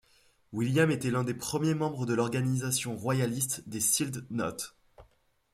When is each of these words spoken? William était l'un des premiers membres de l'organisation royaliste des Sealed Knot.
William 0.51 0.89
était 0.89 1.11
l'un 1.11 1.23
des 1.23 1.35
premiers 1.35 1.75
membres 1.75 2.07
de 2.07 2.15
l'organisation 2.15 2.97
royaliste 2.97 3.69
des 3.69 3.79
Sealed 3.79 4.25
Knot. 4.31 4.73